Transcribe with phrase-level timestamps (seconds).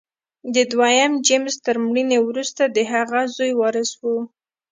[0.55, 4.01] د دویم جېمز تر مړینې وروسته د هغه زوی وارث و.